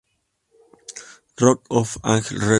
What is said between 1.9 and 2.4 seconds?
Angels